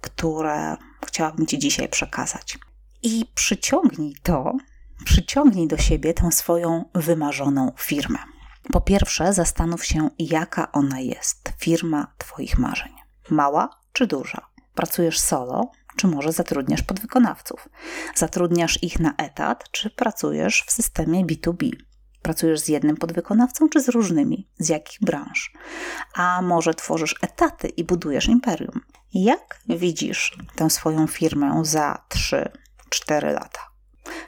które 0.00 0.76
chciałabym 1.06 1.46
Ci 1.46 1.58
dzisiaj 1.58 1.88
przekazać. 1.88 2.58
I 3.02 3.24
przyciągnij 3.34 4.16
to, 4.22 4.52
przyciągnij 5.04 5.68
do 5.68 5.76
siebie 5.76 6.14
tę 6.14 6.32
swoją 6.32 6.84
wymarzoną 6.94 7.72
firmę. 7.78 8.18
Po 8.72 8.80
pierwsze, 8.80 9.32
zastanów 9.32 9.84
się, 9.84 10.10
jaka 10.18 10.72
ona 10.72 11.00
jest, 11.00 11.52
firma 11.58 12.12
Twoich 12.18 12.58
marzeń. 12.58 12.92
Mała 13.30 13.80
czy 13.92 14.06
duża? 14.06 14.46
Pracujesz 14.74 15.20
solo, 15.20 15.70
czy 15.96 16.06
może 16.06 16.32
zatrudniasz 16.32 16.82
podwykonawców? 16.82 17.68
Zatrudniasz 18.14 18.82
ich 18.82 19.00
na 19.00 19.14
etat, 19.16 19.70
czy 19.70 19.90
pracujesz 19.90 20.64
w 20.66 20.72
systemie 20.72 21.24
B2B? 21.24 21.70
Pracujesz 22.22 22.60
z 22.60 22.68
jednym 22.68 22.96
podwykonawcą, 22.96 23.68
czy 23.68 23.80
z 23.80 23.88
różnymi? 23.88 24.48
Z 24.58 24.68
jakich 24.68 25.00
branż? 25.00 25.52
A 26.14 26.42
może 26.42 26.74
tworzysz 26.74 27.14
etaty 27.22 27.68
i 27.68 27.84
budujesz 27.84 28.28
imperium? 28.28 28.80
Jak 29.14 29.60
widzisz 29.68 30.38
tę 30.54 30.70
swoją 30.70 31.06
firmę 31.06 31.60
za 31.64 32.04
3-4 32.90 33.32
lata? 33.32 33.71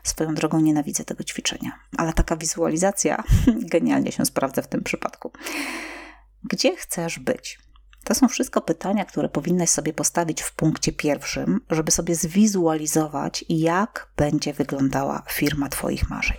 Swoją 0.02 0.34
drogą 0.34 0.60
nienawidzę 0.60 1.04
tego 1.04 1.24
ćwiczenia, 1.24 1.70
ale 1.96 2.12
taka 2.12 2.36
wizualizacja 2.36 3.22
genialnie 3.72 4.12
się 4.12 4.26
sprawdza 4.26 4.62
w 4.62 4.68
tym 4.68 4.82
przypadku. 4.82 5.32
Gdzie 6.44 6.76
chcesz 6.76 7.18
być? 7.18 7.58
To 8.04 8.14
są 8.14 8.28
wszystko 8.28 8.60
pytania, 8.60 9.04
które 9.04 9.28
powinnaś 9.28 9.70
sobie 9.70 9.92
postawić 9.92 10.42
w 10.42 10.54
punkcie 10.54 10.92
pierwszym, 10.92 11.60
żeby 11.70 11.90
sobie 11.90 12.14
zwizualizować, 12.14 13.44
jak 13.48 14.08
będzie 14.16 14.52
wyglądała 14.52 15.22
firma 15.30 15.68
Twoich 15.68 16.10
marzeń. 16.10 16.36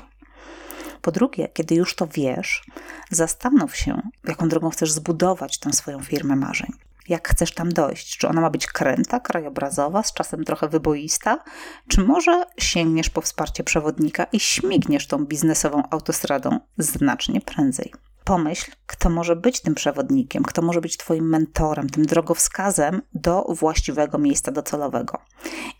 Po 1.01 1.11
drugie, 1.11 1.47
kiedy 1.53 1.75
już 1.75 1.95
to 1.95 2.07
wiesz, 2.07 2.63
zastanów 3.11 3.75
się, 3.75 4.01
jaką 4.27 4.49
drogą 4.49 4.69
chcesz 4.69 4.91
zbudować 4.91 5.59
tę 5.59 5.73
swoją 5.73 6.03
firmę 6.03 6.35
marzeń 6.35 6.84
jak 7.09 7.29
chcesz 7.29 7.51
tam 7.51 7.69
dojść. 7.69 8.17
Czy 8.17 8.27
ona 8.27 8.41
ma 8.41 8.49
być 8.49 8.67
kręta, 8.67 9.19
krajobrazowa, 9.19 10.03
z 10.03 10.13
czasem 10.13 10.43
trochę 10.43 10.67
wyboista, 10.67 11.43
czy 11.87 12.01
może 12.01 12.45
sięgniesz 12.57 13.09
po 13.09 13.21
wsparcie 13.21 13.63
przewodnika 13.63 14.23
i 14.23 14.39
śmigniesz 14.39 15.07
tą 15.07 15.25
biznesową 15.25 15.83
autostradą 15.89 16.59
znacznie 16.77 17.41
prędzej. 17.41 17.93
Pomyśl, 18.23 18.71
kto 18.87 19.09
może 19.09 19.35
być 19.35 19.61
tym 19.61 19.75
przewodnikiem, 19.75 20.43
kto 20.43 20.61
może 20.61 20.81
być 20.81 20.97
Twoim 20.97 21.29
mentorem, 21.29 21.89
tym 21.89 22.05
drogowskazem 22.05 23.01
do 23.13 23.45
właściwego 23.49 24.17
miejsca 24.17 24.51
docelowego. 24.51 25.21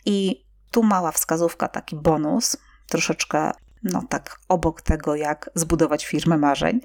I 0.04 0.44
tu 0.70 0.82
mała 0.82 1.12
wskazówka, 1.12 1.68
taki 1.68 1.96
bonus, 1.96 2.56
troszeczkę, 2.88 3.50
no 3.82 4.02
tak, 4.08 4.40
obok 4.48 4.82
tego, 4.82 5.14
jak 5.14 5.50
zbudować 5.54 6.06
firmę 6.06 6.38
marzeń 6.38 6.80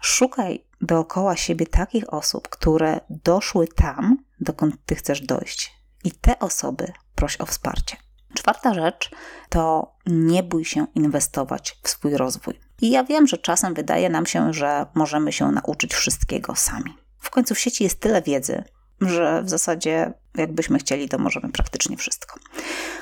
Szukaj 0.00 0.64
dookoła 0.80 1.36
siebie 1.36 1.66
takich 1.66 2.12
osób, 2.12 2.48
które 2.48 3.00
doszły 3.10 3.68
tam, 3.68 4.16
dokąd 4.40 4.74
ty 4.86 4.94
chcesz 4.94 5.20
dojść. 5.20 5.72
I 6.04 6.12
te 6.12 6.38
osoby 6.38 6.92
proś 7.14 7.40
o 7.40 7.46
wsparcie. 7.46 7.96
Czwarta 8.34 8.74
rzecz 8.74 9.10
to 9.48 9.92
nie 10.06 10.42
bój 10.42 10.64
się 10.64 10.86
inwestować 10.94 11.78
w 11.82 11.88
swój 11.88 12.16
rozwój. 12.16 12.60
I 12.80 12.90
ja 12.90 13.04
wiem, 13.04 13.26
że 13.26 13.38
czasem 13.38 13.74
wydaje 13.74 14.10
nam 14.10 14.26
się, 14.26 14.52
że 14.52 14.86
możemy 14.94 15.32
się 15.32 15.52
nauczyć 15.52 15.94
wszystkiego 15.94 16.54
sami. 16.54 16.96
W 17.18 17.30
końcu 17.30 17.54
w 17.54 17.58
sieci 17.58 17.84
jest 17.84 18.00
tyle 18.00 18.22
wiedzy, 18.22 18.64
że 19.00 19.42
w 19.42 19.50
zasadzie 19.50 20.12
jakbyśmy 20.34 20.78
chcieli, 20.78 21.08
to 21.08 21.18
możemy 21.18 21.52
praktycznie 21.52 21.96
wszystko. 21.96 22.40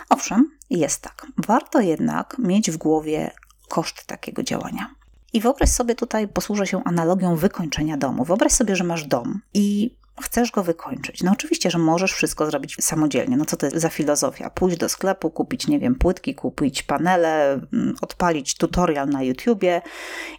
Owszem, 0.09 0.59
jest 0.71 1.03
tak. 1.03 1.27
Warto 1.47 1.81
jednak 1.81 2.37
mieć 2.39 2.71
w 2.71 2.77
głowie 2.77 3.31
koszt 3.69 4.07
takiego 4.07 4.43
działania. 4.43 4.95
I 5.37 5.41
wyobraź 5.41 5.71
sobie 5.71 5.95
tutaj, 5.95 6.29
posłużę 6.29 6.67
się 6.67 6.85
analogią 6.85 7.37
wykończenia 7.37 7.97
domu. 7.97 8.25
Wyobraź 8.25 8.53
sobie, 8.53 8.77
że 8.77 8.85
masz 8.85 9.05
dom 9.05 9.41
i 9.55 9.95
chcesz 10.23 10.51
go 10.51 10.63
wykończyć. 10.63 11.23
No 11.23 11.33
oczywiście, 11.33 11.71
że 11.71 11.79
możesz 11.79 12.13
wszystko 12.13 12.47
zrobić 12.47 12.77
samodzielnie. 12.81 13.37
No 13.37 13.45
co 13.45 13.57
to 13.57 13.67
jest 13.67 13.79
za 13.79 13.89
filozofia? 13.89 14.51
Pójść 14.51 14.77
do 14.77 14.89
sklepu, 14.89 15.31
kupić, 15.31 15.67
nie 15.67 15.79
wiem, 15.79 15.95
płytki, 15.95 16.35
kupić 16.35 16.83
panele, 16.83 17.53
mm, 17.53 17.95
odpalić 18.01 18.55
tutorial 18.55 19.09
na 19.09 19.23
YouTubie 19.23 19.83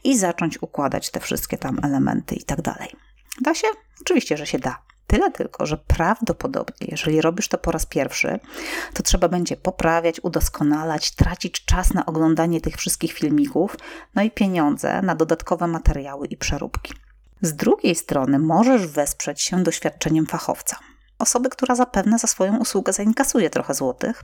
i 0.03 0.17
zacząć 0.17 0.61
układać 0.61 1.11
te 1.11 1.19
wszystkie 1.19 1.57
tam 1.57 1.79
elementy 1.83 2.35
i 2.35 2.43
tak 2.43 2.61
dalej. 2.61 2.89
Da 3.41 3.53
się? 3.53 3.67
Oczywiście, 4.01 4.37
że 4.37 4.45
się 4.45 4.59
da. 4.59 4.79
Tyle 5.07 5.31
tylko, 5.31 5.65
że 5.65 5.77
prawdopodobnie, 5.77 6.87
jeżeli 6.91 7.21
robisz 7.21 7.47
to 7.47 7.57
po 7.57 7.71
raz 7.71 7.85
pierwszy, 7.85 8.39
to 8.93 9.03
trzeba 9.03 9.27
będzie 9.27 9.57
poprawiać, 9.57 10.19
udoskonalać, 10.19 11.11
tracić 11.11 11.65
czas 11.65 11.93
na 11.93 12.05
oglądanie 12.05 12.61
tych 12.61 12.75
wszystkich 12.77 13.13
filmików, 13.13 13.77
no 14.15 14.21
i 14.21 14.31
pieniądze 14.31 15.01
na 15.01 15.15
dodatkowe 15.15 15.67
materiały 15.67 16.27
i 16.27 16.37
przeróbki. 16.37 16.93
Z 17.41 17.53
drugiej 17.55 17.95
strony 17.95 18.39
możesz 18.39 18.87
wesprzeć 18.87 19.41
się 19.41 19.63
doświadczeniem 19.63 20.25
fachowca. 20.25 20.79
Osoby, 21.19 21.49
która 21.49 21.75
zapewne 21.75 22.19
za 22.19 22.27
swoją 22.27 22.57
usługę 22.57 22.93
zainkasuje 22.93 23.49
trochę 23.49 23.73
złotych, 23.73 24.23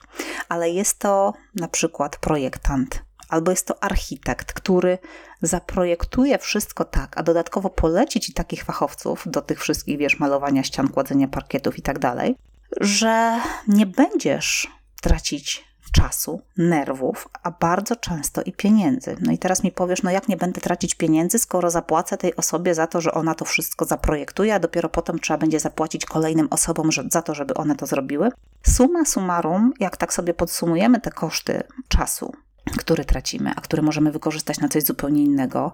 ale 0.50 0.70
jest 0.70 1.00
to 1.00 1.34
na 1.56 1.68
przykład 1.68 2.18
projektant, 2.18 3.04
albo 3.30 3.52
jest 3.52 3.68
to 3.68 3.84
architekt, 3.84 4.54
który 4.54 4.98
zaprojektuje 5.42 6.38
wszystko 6.38 6.86
tak, 6.86 7.18
a 7.18 7.24
dodatkowo 7.24 7.70
poleci 7.70 8.20
ci 8.20 8.34
takich 8.34 8.64
fachowców 8.64 9.24
do 9.26 9.42
tych 9.42 9.60
wszystkich, 9.62 9.98
wiesz, 9.98 10.20
malowania 10.20 10.64
ścian, 10.64 10.88
kładzenia 10.88 11.28
parkietów 11.28 11.78
i 11.78 11.82
tak 11.82 12.00
dalej, 12.00 12.36
że 12.82 13.40
nie 13.68 13.86
będziesz 13.86 14.68
tracić 15.02 15.74
czasu, 15.94 16.42
nerwów, 16.58 17.30
a 17.44 17.52
bardzo 17.52 17.96
często 17.96 18.42
i 18.42 18.54
pieniędzy. 18.54 19.18
No 19.22 19.32
i 19.32 19.38
teraz 19.38 19.64
mi 19.64 19.72
powiesz, 19.72 20.04
no 20.04 20.12
jak 20.12 20.28
nie 20.28 20.38
będę 20.38 20.62
tracić 20.62 20.96
pieniędzy, 20.96 21.40
skoro 21.40 21.70
zapłacę 21.70 22.18
tej 22.18 22.36
osobie 22.36 22.76
za 22.76 22.88
to, 22.88 23.02
że 23.02 23.14
ona 23.14 23.36
to 23.36 23.46
wszystko 23.46 23.86
zaprojektuje, 23.86 24.56
a 24.56 24.60
dopiero 24.60 24.90
potem 24.90 25.20
trzeba 25.20 25.38
będzie 25.38 25.60
zapłacić 25.60 26.06
kolejnym 26.06 26.48
osobom 26.52 26.90
za 27.12 27.22
to, 27.22 27.36
żeby 27.36 27.54
one 27.54 27.76
to 27.76 27.86
zrobiły. 27.86 28.30
Suma 28.64 29.06
summarum, 29.06 29.74
jak 29.80 29.98
tak 29.98 30.14
sobie 30.14 30.34
podsumujemy 30.34 31.02
te 31.02 31.12
koszty 31.12 31.64
czasu, 31.88 32.34
który 32.78 33.06
tracimy, 33.06 33.52
a 33.56 33.62
który 33.62 33.82
możemy 33.82 34.12
wykorzystać 34.12 34.60
na 34.60 34.70
coś 34.70 34.84
zupełnie 34.84 35.24
innego, 35.24 35.72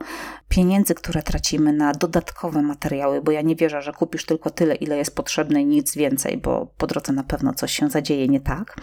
pieniędzy, 0.49 0.95
które 0.95 1.23
tracimy 1.23 1.73
na 1.73 1.91
dodatkowe 1.91 2.61
materiały, 2.61 3.21
bo 3.21 3.31
ja 3.31 3.41
nie 3.41 3.55
wierzę, 3.55 3.81
że 3.81 3.93
kupisz 3.93 4.25
tylko 4.25 4.49
tyle, 4.49 4.75
ile 4.75 4.97
jest 4.97 5.15
potrzebne 5.15 5.61
i 5.61 5.65
nic 5.65 5.95
więcej, 5.95 6.37
bo 6.37 6.67
po 6.77 6.87
drodze 6.87 7.13
na 7.13 7.23
pewno 7.23 7.53
coś 7.53 7.71
się 7.71 7.89
zadzieje 7.89 8.27
nie 8.27 8.39
tak, 8.39 8.75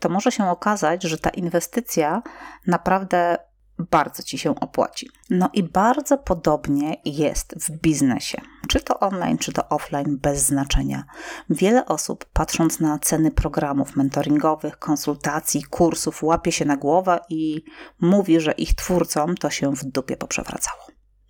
to 0.00 0.08
może 0.08 0.32
się 0.32 0.44
okazać, 0.44 1.02
że 1.02 1.18
ta 1.18 1.30
inwestycja 1.30 2.22
naprawdę 2.66 3.38
bardzo 3.78 4.22
ci 4.22 4.38
się 4.38 4.54
opłaci. 4.54 5.10
No 5.30 5.50
i 5.52 5.62
bardzo 5.62 6.18
podobnie 6.18 6.96
jest 7.04 7.54
w 7.54 7.70
biznesie. 7.70 8.38
Czy 8.68 8.80
to 8.80 9.00
online, 9.00 9.38
czy 9.38 9.52
to 9.52 9.68
offline, 9.68 10.18
bez 10.18 10.46
znaczenia. 10.46 11.04
Wiele 11.50 11.86
osób, 11.86 12.24
patrząc 12.32 12.80
na 12.80 12.98
ceny 12.98 13.30
programów 13.30 13.96
mentoringowych, 13.96 14.78
konsultacji, 14.78 15.62
kursów, 15.62 16.22
łapie 16.22 16.52
się 16.52 16.64
na 16.64 16.76
głowę 16.76 17.20
i 17.28 17.64
mówi, 18.00 18.40
że 18.40 18.52
ich 18.52 18.74
twórcom 18.74 19.34
to 19.34 19.50
się 19.50 19.74
w 19.74 19.84
dupie 19.84 20.16
poprzewracało. 20.16 20.82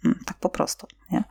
Hmm, 0.03 0.21
tak 0.27 0.39
po 0.39 0.49
prostu. 0.49 0.87
Nie? 1.11 1.25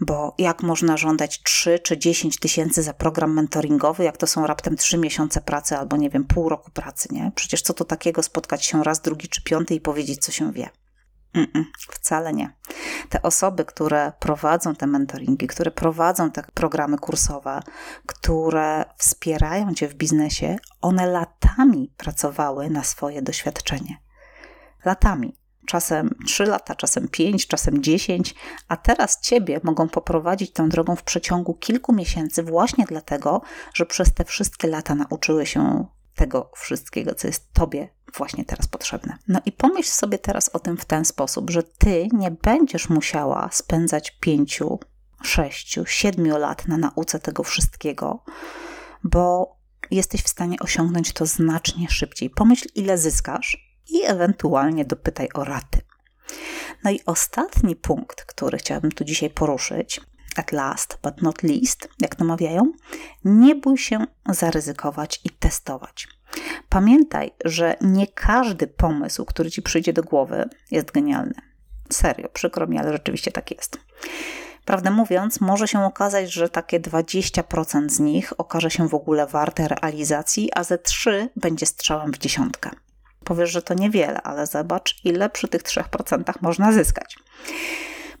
Bo 0.00 0.34
jak 0.38 0.62
można 0.62 0.96
żądać 0.96 1.42
3 1.42 1.78
czy 1.78 1.98
10 1.98 2.38
tysięcy 2.38 2.82
za 2.82 2.94
program 2.94 3.34
mentoringowy, 3.34 4.04
jak 4.04 4.16
to 4.16 4.26
są 4.26 4.46
raptem 4.46 4.76
3 4.76 4.98
miesiące 4.98 5.40
pracy 5.40 5.76
albo 5.76 5.96
nie 5.96 6.10
wiem, 6.10 6.24
pół 6.24 6.48
roku 6.48 6.70
pracy, 6.70 7.08
nie? 7.12 7.32
Przecież 7.34 7.62
co 7.62 7.74
to 7.74 7.84
takiego 7.84 8.22
spotkać 8.22 8.64
się 8.64 8.84
raz, 8.84 9.00
drugi 9.00 9.28
czy 9.28 9.42
piąty 9.42 9.74
i 9.74 9.80
powiedzieć, 9.80 10.24
co 10.24 10.32
się 10.32 10.52
wie. 10.52 10.70
Mm-mm, 11.34 11.64
wcale 11.90 12.32
nie. 12.32 12.56
Te 13.08 13.22
osoby, 13.22 13.64
które 13.64 14.12
prowadzą 14.18 14.74
te 14.74 14.86
mentoringi, 14.86 15.46
które 15.46 15.70
prowadzą 15.70 16.30
te 16.30 16.42
programy 16.54 16.98
kursowe, 16.98 17.60
które 18.06 18.84
wspierają 18.96 19.74
cię 19.74 19.88
w 19.88 19.94
biznesie, 19.94 20.56
one 20.80 21.06
latami 21.06 21.92
pracowały 21.96 22.70
na 22.70 22.84
swoje 22.84 23.22
doświadczenie. 23.22 23.96
Latami 24.84 25.39
czasem 25.70 26.14
3 26.26 26.44
lata, 26.44 26.74
czasem 26.74 27.08
5, 27.08 27.46
czasem 27.46 27.82
10, 27.82 28.34
a 28.68 28.76
teraz 28.76 29.20
ciebie 29.20 29.60
mogą 29.62 29.88
poprowadzić 29.88 30.52
tą 30.52 30.68
drogą 30.68 30.96
w 30.96 31.02
przeciągu 31.02 31.54
kilku 31.54 31.92
miesięcy, 31.92 32.42
właśnie 32.42 32.84
dlatego, 32.88 33.42
że 33.74 33.86
przez 33.86 34.14
te 34.14 34.24
wszystkie 34.24 34.68
lata 34.68 34.94
nauczyły 34.94 35.46
się 35.46 35.86
tego 36.14 36.50
wszystkiego, 36.56 37.14
co 37.14 37.26
jest 37.26 37.52
tobie 37.52 37.88
właśnie 38.16 38.44
teraz 38.44 38.68
potrzebne. 38.68 39.18
No 39.28 39.40
i 39.46 39.52
pomyśl 39.52 39.90
sobie 39.90 40.18
teraz 40.18 40.48
o 40.48 40.58
tym 40.58 40.76
w 40.76 40.84
ten 40.84 41.04
sposób, 41.04 41.50
że 41.50 41.62
ty 41.62 42.08
nie 42.12 42.30
będziesz 42.30 42.88
musiała 42.88 43.48
spędzać 43.52 44.16
pięciu, 44.20 44.78
sześciu, 45.22 45.86
siedmiu 45.86 46.38
lat 46.38 46.68
na 46.68 46.76
nauce 46.76 47.18
tego 47.18 47.42
wszystkiego, 47.42 48.24
bo 49.04 49.56
jesteś 49.90 50.22
w 50.22 50.28
stanie 50.28 50.56
osiągnąć 50.60 51.12
to 51.12 51.26
znacznie 51.26 51.88
szybciej. 51.90 52.30
Pomyśl, 52.30 52.68
ile 52.74 52.98
zyskasz, 52.98 53.69
i 53.88 54.02
ewentualnie 54.04 54.84
dopytaj 54.84 55.28
o 55.34 55.44
raty. 55.44 55.78
No 56.84 56.90
i 56.90 57.00
ostatni 57.06 57.76
punkt, 57.76 58.24
który 58.24 58.58
chciałabym 58.58 58.92
tu 58.92 59.04
dzisiaj 59.04 59.30
poruszyć, 59.30 60.00
at 60.36 60.52
last 60.52 60.98
but 61.02 61.22
not 61.22 61.42
least, 61.42 61.88
jak 62.00 62.14
to 62.14 62.24
mawiają, 62.24 62.72
nie 63.24 63.54
bój 63.54 63.78
się 63.78 64.06
zaryzykować 64.28 65.20
i 65.24 65.30
testować. 65.30 66.08
Pamiętaj, 66.68 67.32
że 67.44 67.76
nie 67.80 68.06
każdy 68.06 68.66
pomysł, 68.66 69.24
który 69.24 69.50
ci 69.50 69.62
przyjdzie 69.62 69.92
do 69.92 70.02
głowy, 70.02 70.48
jest 70.70 70.92
genialny. 70.92 71.34
Serio, 71.92 72.28
przykro 72.28 72.66
mi, 72.66 72.78
ale 72.78 72.92
rzeczywiście 72.92 73.32
tak 73.32 73.50
jest. 73.50 73.78
Prawdę 74.64 74.90
mówiąc, 74.90 75.40
może 75.40 75.68
się 75.68 75.84
okazać, 75.84 76.32
że 76.32 76.48
takie 76.48 76.80
20% 76.80 77.88
z 77.88 78.00
nich 78.00 78.32
okaże 78.40 78.70
się 78.70 78.88
w 78.88 78.94
ogóle 78.94 79.26
warte 79.26 79.68
realizacji, 79.68 80.50
a 80.54 80.64
ze 80.64 80.78
3 80.78 81.28
będzie 81.36 81.66
strzałem 81.66 82.12
w 82.12 82.18
dziesiątkę. 82.18 82.70
Powiesz, 83.24 83.50
że 83.50 83.62
to 83.62 83.74
niewiele, 83.74 84.22
ale 84.22 84.46
zobacz, 84.46 85.00
ile 85.04 85.30
przy 85.30 85.48
tych 85.48 85.62
3% 85.62 86.32
można 86.40 86.72
zyskać. 86.72 87.16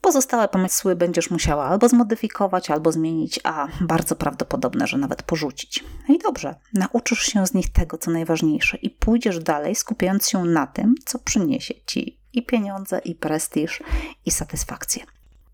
Pozostałe 0.00 0.48
pomysły 0.48 0.96
będziesz 0.96 1.30
musiała 1.30 1.64
albo 1.64 1.88
zmodyfikować, 1.88 2.70
albo 2.70 2.92
zmienić, 2.92 3.40
a 3.44 3.68
bardzo 3.80 4.16
prawdopodobne, 4.16 4.86
że 4.86 4.98
nawet 4.98 5.22
porzucić. 5.22 5.84
No 6.08 6.14
i 6.14 6.18
dobrze, 6.18 6.54
nauczysz 6.74 7.22
się 7.22 7.46
z 7.46 7.54
nich 7.54 7.72
tego, 7.72 7.98
co 7.98 8.10
najważniejsze, 8.10 8.76
i 8.76 8.90
pójdziesz 8.90 9.38
dalej, 9.38 9.74
skupiając 9.74 10.28
się 10.28 10.44
na 10.44 10.66
tym, 10.66 10.94
co 11.04 11.18
przyniesie 11.18 11.74
ci 11.86 12.18
i 12.32 12.46
pieniądze, 12.46 12.98
i 13.04 13.14
prestiż, 13.14 13.82
i 14.26 14.30
satysfakcję. 14.30 15.04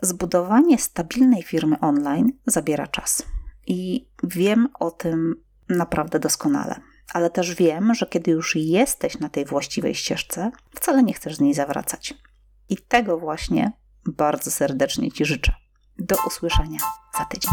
Zbudowanie 0.03 0.79
stabilnej 0.79 1.43
firmy 1.43 1.81
online 1.81 2.33
zabiera 2.47 2.87
czas. 2.87 3.23
I 3.67 4.09
wiem 4.23 4.69
o 4.81 4.91
tym 4.91 5.43
naprawdę 5.69 6.19
doskonale 6.19 6.81
ale 7.13 7.31
też 7.31 7.55
wiem, 7.55 7.95
że 7.95 8.07
kiedy 8.07 8.31
już 8.31 8.57
jesteś 8.57 9.19
na 9.19 9.29
tej 9.29 9.45
właściwej 9.45 9.95
ścieżce, 9.95 10.51
wcale 10.75 11.03
nie 11.03 11.15
chcesz 11.15 11.37
z 11.37 11.41
niej 11.41 11.55
zawracać. 11.55 12.15
I 12.69 12.77
tego 12.77 13.19
właśnie 13.19 13.73
bardzo 14.07 14.51
serdecznie 14.51 15.13
Ci 15.13 15.25
życzę. 15.25 15.53
Do 15.99 16.17
usłyszenia 16.27 16.79
za 17.19 17.25
tydzień. 17.25 17.53